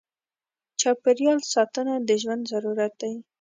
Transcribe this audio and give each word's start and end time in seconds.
چاپېریال 0.79 1.39
ساتنه 1.53 1.93
د 2.07 2.09
ژوند 2.21 2.43
ضرورت 2.51 2.93
دی. 3.01 3.13